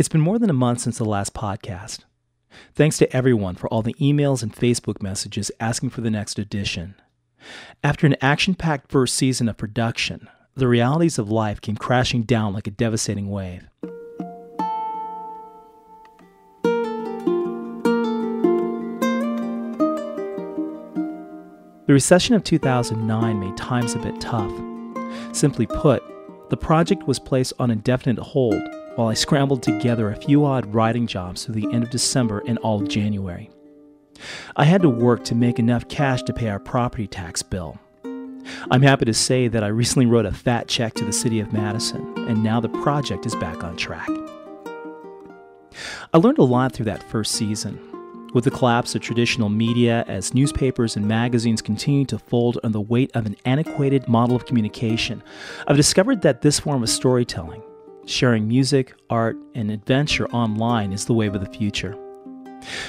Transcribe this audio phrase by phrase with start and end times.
[0.00, 2.04] It's been more than a month since the last podcast.
[2.74, 6.94] Thanks to everyone for all the emails and Facebook messages asking for the next edition.
[7.84, 12.54] After an action packed first season of production, the realities of life came crashing down
[12.54, 13.68] like a devastating wave.
[21.84, 24.50] The recession of 2009 made times a bit tough.
[25.36, 26.02] Simply put,
[26.48, 28.62] the project was placed on indefinite hold
[29.00, 32.58] while I scrambled together a few odd writing jobs through the end of December and
[32.58, 33.48] all of January.
[34.56, 37.78] I had to work to make enough cash to pay our property tax bill.
[38.70, 41.50] I'm happy to say that I recently wrote a fat check to the city of
[41.50, 44.10] Madison, and now the project is back on track.
[46.12, 47.80] I learned a lot through that first season.
[48.34, 52.82] With the collapse of traditional media, as newspapers and magazines continue to fold under the
[52.82, 55.22] weight of an antiquated model of communication,
[55.66, 57.62] I've discovered that this form of storytelling,
[58.06, 61.96] sharing music, art, and adventure online is the wave of the future.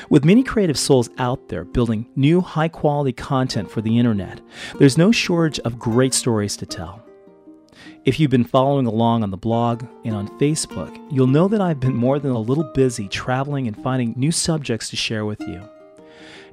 [0.10, 4.42] With many creative souls out there building new high quality content for the internet,
[4.80, 7.04] there's no shortage of great stories to tell.
[8.04, 11.80] If you've been following along on the blog and on Facebook, you'll know that I've
[11.80, 15.62] been more than a little busy traveling and finding new subjects to share with you.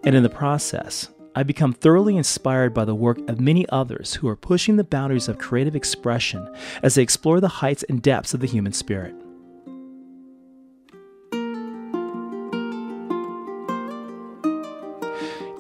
[0.05, 4.27] And in the process, I've become thoroughly inspired by the work of many others who
[4.27, 8.41] are pushing the boundaries of creative expression as they explore the heights and depths of
[8.41, 9.15] the human spirit.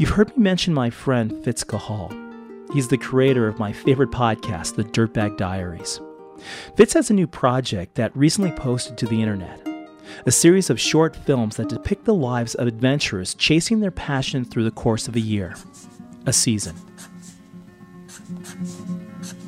[0.00, 2.12] You've heard me mention my friend Fitz Cahall.
[2.72, 6.00] He's the creator of my favorite podcast, The Dirtbag Diaries.
[6.74, 9.67] Fitz has a new project that recently posted to the internet
[10.26, 14.64] a series of short films that depict the lives of adventurers chasing their passion through
[14.64, 15.54] the course of a year,
[16.26, 16.76] a season.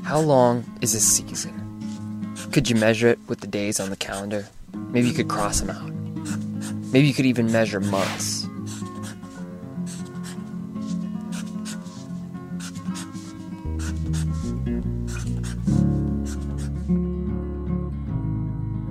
[0.02, 1.56] How long is a season?
[2.52, 4.48] Could you measure it with the days on the calendar?
[4.74, 5.90] Maybe you could cross them out.
[6.92, 8.48] Maybe you could even measure months.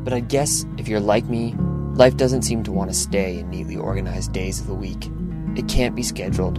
[0.09, 1.53] But I guess if you're like me,
[1.93, 5.07] life doesn't seem to want to stay in neatly organized days of the week.
[5.55, 6.57] It can't be scheduled.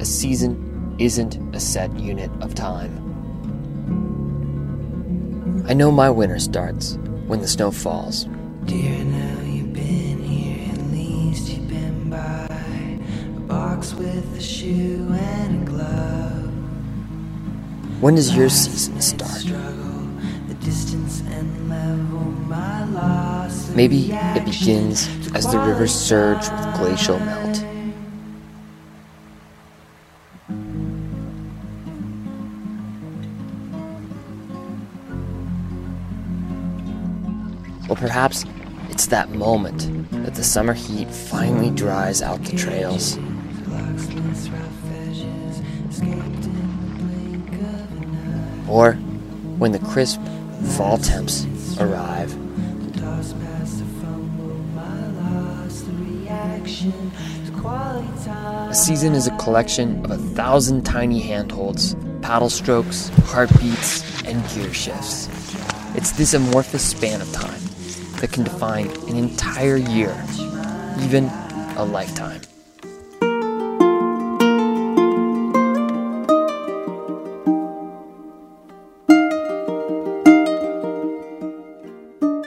[0.00, 2.94] A season isn't a set unit of time.
[5.68, 6.96] I know my winter starts
[7.26, 8.28] when the snow falls.
[8.66, 15.04] Dear, now you've been here, at least you've been by a box with a shoe
[15.10, 16.52] and a glove.
[18.00, 19.42] When does your season start?
[23.74, 27.64] Maybe it begins as the rivers surge with glacial melt.
[37.90, 38.44] Or perhaps
[38.90, 39.90] it's that moment
[40.24, 43.16] that the summer heat finally dries out the trails.
[48.68, 48.92] Or
[49.58, 50.20] when the crisp
[50.76, 51.44] fall temps
[51.80, 52.43] arrive.
[57.64, 64.72] A season is a collection of a thousand tiny handholds, paddle strokes, heartbeats, and gear
[64.74, 65.28] shifts.
[65.94, 67.60] It's this amorphous span of time
[68.20, 70.14] that can define an entire year,
[71.00, 71.30] even
[71.76, 72.40] a lifetime.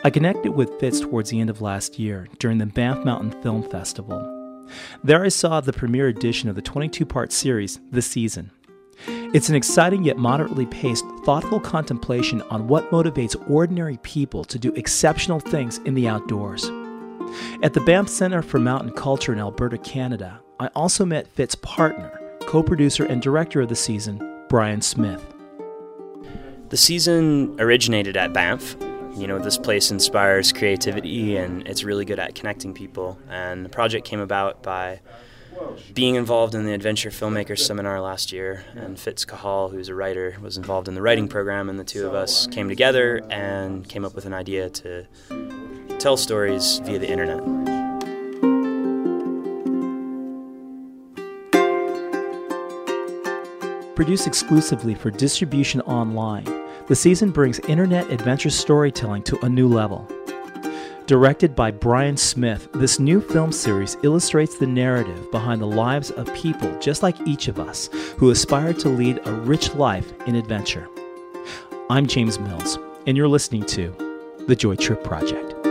[0.08, 3.62] I connected with Fitz towards the end of last year during the Banff Mountain Film
[3.62, 4.66] Festival.
[5.04, 8.50] There I saw the premiere edition of the 22 part series, The Season.
[9.06, 14.72] It's an exciting yet moderately paced, thoughtful contemplation on what motivates ordinary people to do
[14.76, 16.72] exceptional things in the outdoors.
[17.62, 22.18] At the Banff Center for Mountain Culture in Alberta, Canada, I also met Fitz's partner,
[22.44, 25.34] co producer, and director of the season, Bryan Smith.
[26.70, 28.78] The season originated at Banff.
[29.18, 33.18] You know, this place inspires creativity and it's really good at connecting people.
[33.30, 35.00] And the project came about by
[35.96, 38.64] being involved in the Adventure Filmmakers Seminar last year.
[38.76, 41.68] And Fitz Cahall, who's a writer, was involved in the writing program.
[41.68, 45.08] And the two of us came together and came up with an idea to
[45.98, 47.42] tell stories via the internet.
[53.96, 56.46] Produced exclusively for distribution online,
[56.88, 60.08] the season brings internet adventure storytelling to a new level.
[61.06, 66.34] Directed by Bryan Smith, this new film series illustrates the narrative behind the lives of
[66.34, 70.88] people just like each of us who aspire to lead a rich life in adventure.
[71.90, 73.94] I'm James Mills, and you're listening to
[74.48, 75.67] The Joy Trip Project.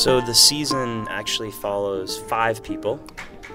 [0.00, 3.04] So the season actually follows five people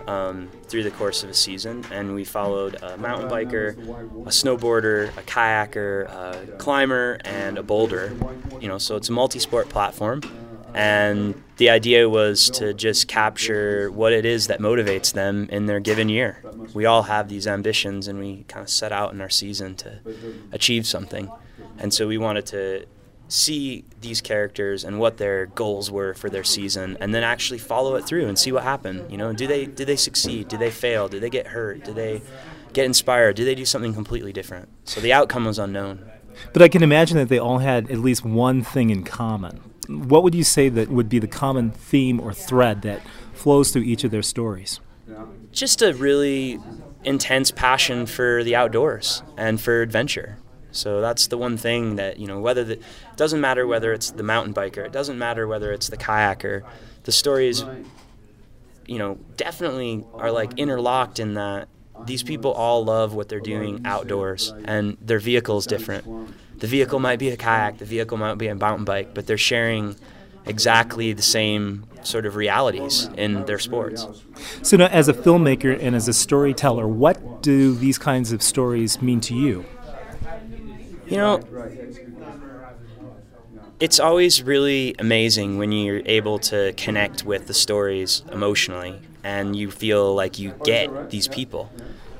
[0.06, 3.75] um, through the course of a season, and we followed a mountain biker,
[4.27, 8.15] a snowboarder, a kayaker, a climber, and a boulder.
[8.62, 10.21] You know, so it's a multi-sport platform,
[10.75, 15.80] and the idea was to just capture what it is that motivates them in their
[15.80, 16.44] given year.
[16.75, 20.00] We all have these ambitions, and we kind of set out in our season to
[20.51, 21.27] achieve something,
[21.80, 22.86] and so we wanted to
[23.27, 27.95] see these characters and what their goals were for their season and then actually follow
[27.95, 29.33] it through and see what happened you know?
[29.33, 30.48] Do they do they succeed?
[30.48, 31.07] Do they fail?
[31.07, 31.83] Do they get hurt?
[31.83, 32.22] Do they
[32.74, 33.36] get inspired?
[33.36, 34.69] Do they do something completely different?
[34.86, 36.12] So the outcome was unknown.
[36.51, 39.62] But i can imagine that they all had at least one thing in common.
[39.88, 43.01] What would you say that would be the common theme or thread that
[43.33, 44.80] flows through each of their stories?
[45.51, 46.60] Just a really
[47.04, 50.38] intense passion for the outdoors and for adventure
[50.75, 52.83] so that's the one thing that you know whether the, it
[53.16, 56.63] doesn't matter whether it's the mountain biker, it doesn't matter whether it's the kayaker.
[57.04, 57.63] The stories,
[58.88, 61.68] you know, definitely are like interlocked in that
[62.06, 66.06] these people all love what they're doing outdoors, and their vehicle is different.
[66.60, 69.38] The vehicle might be a kayak, the vehicle might be a mountain bike, but they're
[69.38, 69.95] sharing
[70.45, 74.07] exactly the same sort of realities in their sports.
[74.62, 79.01] So, now, as a filmmaker and as a storyteller, what do these kinds of stories
[79.01, 79.66] mean to you?
[81.07, 81.39] You know,
[83.79, 89.69] it's always really amazing when you're able to connect with the stories emotionally and you
[89.71, 91.73] feel like you get these people.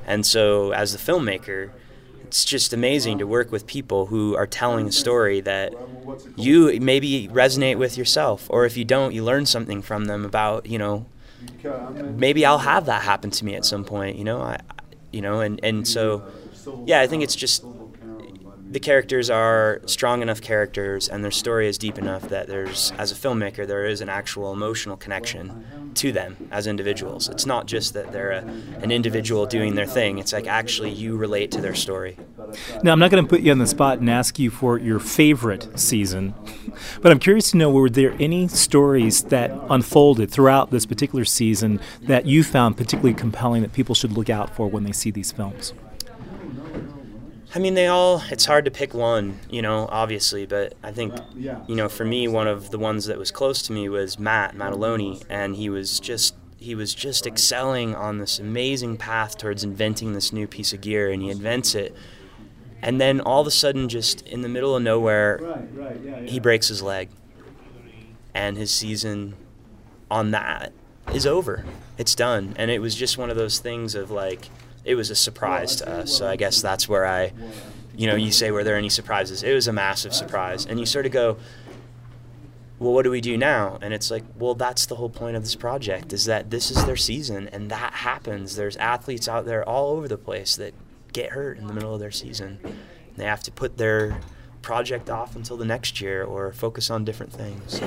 [0.04, 1.72] And so, as a filmmaker,
[2.24, 5.76] it's just amazing to work with people who are telling a story that
[6.36, 10.66] you maybe resonate with yourself, or if you don't, you learn something from them about,
[10.66, 11.06] you know,
[12.04, 14.58] maybe I'll have that happen to me at some point, you know, I,
[15.12, 16.24] you know, and, and so,
[16.84, 17.64] yeah, I think it's just
[18.68, 23.12] the characters are strong enough characters and their story is deep enough that there's as
[23.12, 27.28] a filmmaker there is an actual emotional connection to them as individuals.
[27.28, 28.42] It's not just that they're a,
[28.82, 30.18] an individual doing their thing.
[30.18, 32.16] It's like actually you relate to their story.
[32.82, 35.00] Now i'm not going to put you on the spot and ask you for your
[35.00, 36.34] favorite season
[37.02, 41.80] but i'm curious to know were there any stories that unfolded throughout this particular season
[42.02, 45.32] that you found particularly compelling that people should look out for when they see these
[45.32, 45.72] films
[47.56, 51.14] I mean, they all, it's hard to pick one, you know, obviously, but I think,
[51.66, 54.54] you know, for me, one of the ones that was close to me was Matt
[54.54, 60.12] Mataloni, and he was just, he was just excelling on this amazing path towards inventing
[60.12, 61.96] this new piece of gear, and he invents it.
[62.82, 65.40] And then all of a sudden, just in the middle of nowhere,
[66.26, 67.08] he breaks his leg.
[68.34, 69.34] And his season
[70.10, 70.74] on that
[71.14, 71.64] is over.
[71.96, 72.52] It's done.
[72.58, 74.50] And it was just one of those things of like,
[74.86, 76.16] it was a surprise to us.
[76.16, 77.32] So I guess that's where I,
[77.96, 79.42] you know, you say, were there any surprises?
[79.42, 80.64] It was a massive surprise.
[80.64, 81.36] And you sort of go,
[82.78, 83.78] well, what do we do now?
[83.82, 86.84] And it's like, well, that's the whole point of this project is that this is
[86.86, 88.54] their season and that happens.
[88.54, 90.72] There's athletes out there all over the place that
[91.12, 92.60] get hurt in the middle of their season.
[92.62, 94.20] And they have to put their
[94.66, 97.80] project off until the next year or focus on different things.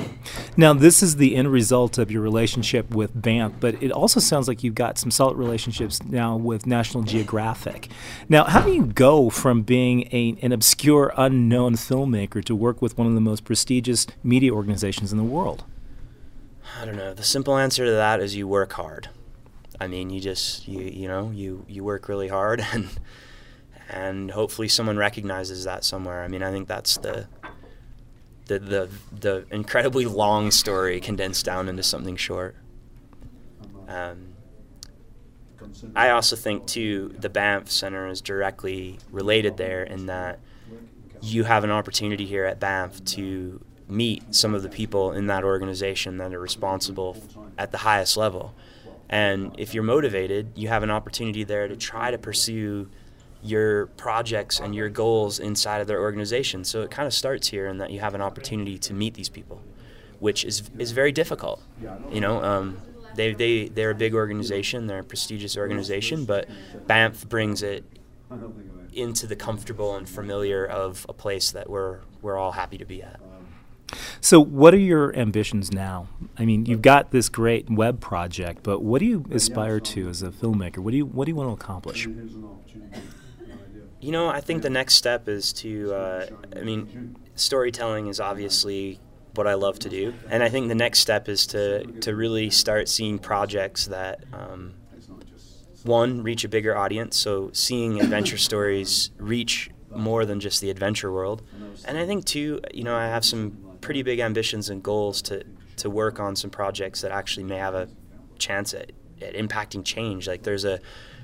[0.56, 4.48] Now, this is the end result of your relationship with Banff, but it also sounds
[4.48, 7.90] like you've got some solid relationships now with National Geographic.
[8.30, 12.96] Now, how do you go from being a, an obscure, unknown filmmaker to work with
[12.96, 15.64] one of the most prestigious media organizations in the world?
[16.80, 17.12] I don't know.
[17.12, 19.10] The simple answer to that is you work hard.
[19.78, 22.88] I mean, you just you you know you you work really hard and
[23.90, 26.22] and hopefully someone recognizes that somewhere.
[26.22, 27.26] I mean, I think that's the
[28.46, 32.56] the the, the incredibly long story condensed down into something short.
[33.88, 34.34] Um,
[35.94, 40.38] I also think too the Banff Center is directly related there in that
[41.20, 45.44] you have an opportunity here at Banff to meet some of the people in that
[45.44, 47.16] organization that are responsible
[47.58, 48.54] at the highest level.
[49.08, 52.88] And if you're motivated, you have an opportunity there to try to pursue
[53.42, 56.64] your projects and your goals inside of their organization.
[56.64, 59.28] So it kind of starts here in that you have an opportunity to meet these
[59.28, 59.62] people,
[60.18, 61.62] which is is very difficult.
[62.10, 62.82] You know, um,
[63.14, 66.48] they they they're a big organization, they're a prestigious organization, but
[66.86, 67.84] Banff brings it
[68.92, 73.02] into the comfortable and familiar of a place that we're we're all happy to be
[73.02, 73.20] at.
[74.20, 76.08] So, what are your ambitions now?
[76.38, 80.22] I mean, you've got this great web project, but what do you aspire to as
[80.22, 80.78] a filmmaker?
[80.78, 82.06] What do you what do you want to accomplish?
[84.00, 86.26] You know, I think the next step is to, uh,
[86.56, 88.98] I mean, storytelling is obviously
[89.34, 92.50] what I love to do, and I think the next step is to to really
[92.50, 94.24] start seeing projects that.
[94.32, 94.74] Um,
[95.82, 101.12] one, reach a bigger audience, so seeing adventure stories reach more than just the adventure
[101.12, 101.42] world.
[101.84, 105.44] And I think, two, you know, I have some pretty big ambitions and goals to,
[105.76, 107.88] to work on some projects that actually may have a
[108.38, 110.28] chance at, at impacting change.
[110.28, 110.80] Like there's a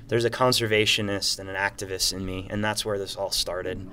[0.07, 3.89] there's a conservationist and an activist in me, and that's where this all started.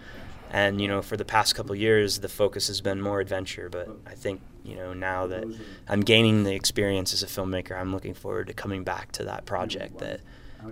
[0.50, 3.68] And you know, for the past couple years, the focus has been more adventure.
[3.68, 5.44] But I think you know now that
[5.88, 9.46] I'm gaining the experience as a filmmaker, I'm looking forward to coming back to that
[9.46, 10.20] project that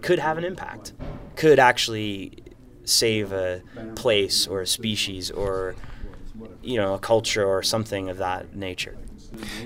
[0.00, 0.92] could have an impact,
[1.36, 2.44] could actually
[2.84, 3.62] save a
[3.94, 5.74] place or a species or
[6.62, 8.96] you know a culture or something of that nature.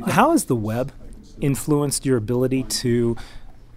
[0.06, 0.92] How has the web
[1.40, 3.16] influenced your ability to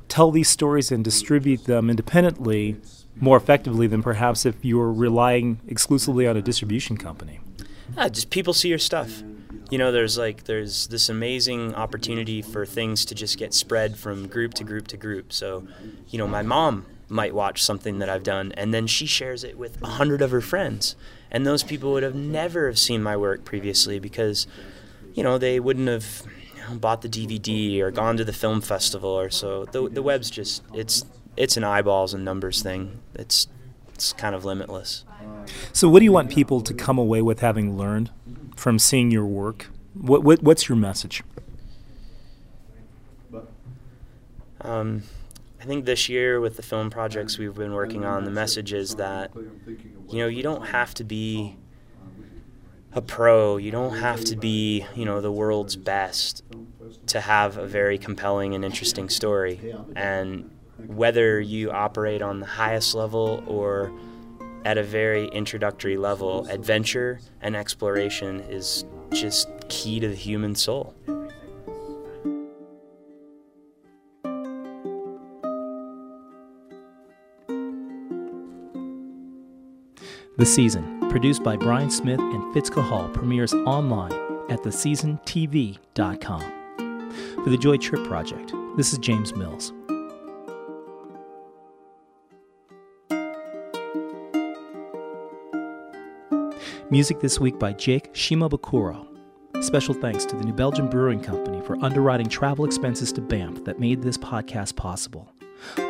[0.09, 2.75] tell these stories and distribute them independently
[3.15, 7.39] more effectively than perhaps if you were relying exclusively on a distribution company?
[7.95, 9.23] Yeah, just people see your stuff.
[9.69, 14.27] You know, there's like there's this amazing opportunity for things to just get spread from
[14.27, 15.31] group to group to group.
[15.31, 15.67] So,
[16.09, 19.57] you know, my mom might watch something that I've done and then she shares it
[19.57, 20.95] with a hundred of her friends.
[21.31, 24.47] And those people would have never have seen my work previously because,
[25.13, 26.23] you know, they wouldn't have
[26.77, 29.65] bought the DVD or gone to the film festival or so.
[29.65, 31.03] The the web's just it's
[31.35, 32.99] it's an eyeballs and numbers thing.
[33.15, 33.47] It's
[33.93, 35.03] it's kind of limitless.
[35.73, 38.11] So, what do you want people to come away with having learned
[38.55, 39.67] from seeing your work?
[39.93, 41.23] What, what what's your message?
[44.61, 45.03] Um,
[45.61, 48.95] I think this year with the film projects we've been working on, the message is
[48.95, 51.55] that you know you don't have to be
[52.93, 53.57] a pro.
[53.57, 56.43] You don't have to be you know the world's best
[57.07, 59.75] to have a very compelling and interesting story.
[59.95, 60.51] And
[60.87, 63.91] whether you operate on the highest level or
[64.65, 70.93] at a very introductory level, adventure and exploration is just key to the human soul.
[80.37, 84.13] The Season, produced by Bryan Smith and Fitz Cahall, premieres online
[84.49, 86.55] at theseasontv.com.
[87.43, 89.73] For the Joy Trip Project, this is James Mills.
[96.91, 99.05] Music this week by Jake Shimabukuro.
[99.63, 103.79] Special thanks to the New Belgium Brewing Company for underwriting travel expenses to Banff that
[103.79, 105.31] made this podcast possible.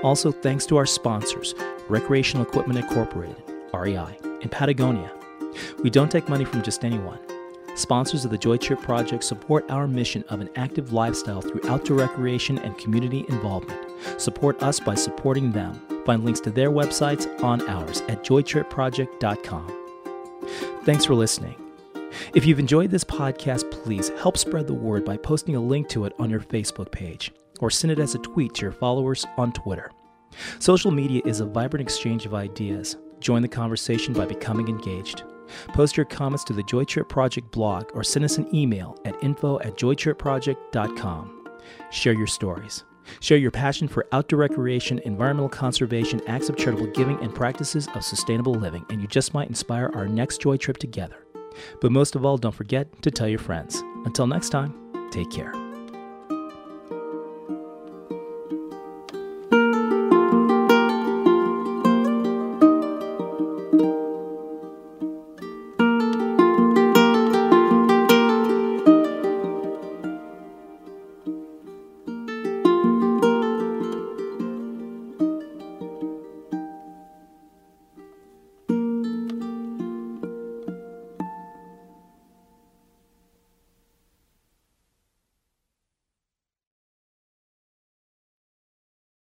[0.04, 1.56] Also, thanks to our sponsors,
[1.88, 3.42] Recreational Equipment Incorporated,
[3.74, 5.12] REI, and Patagonia.
[5.84, 7.20] We don't take money from just anyone.
[7.76, 11.98] Sponsors of the Joy Trip Project support our mission of an active lifestyle through outdoor
[11.98, 13.80] recreation and community involvement.
[14.18, 15.80] Support us by supporting them.
[16.06, 19.76] Find links to their websites on ours at joytripproject.com.
[20.84, 21.56] Thanks for listening.
[22.34, 26.06] If you've enjoyed this podcast, please help spread the word by posting a link to
[26.06, 29.52] it on your Facebook page or send it as a tweet to your followers on
[29.52, 29.92] Twitter.
[30.60, 32.98] Social media is a vibrant exchange of ideas.
[33.20, 35.24] Join the conversation by becoming engaged.
[35.74, 39.22] Post your comments to the Joy Trip Project blog or send us an email at
[39.24, 41.48] info at joytripproject.com.
[41.92, 42.84] Share your stories.
[43.20, 48.04] Share your passion for outdoor recreation, environmental conservation, acts of charitable giving, and practices of
[48.04, 51.26] sustainable living, and you just might inspire our next joy trip together.
[51.82, 53.82] But most of all, don't forget to tell your friends.
[54.06, 55.69] Until next time, take care.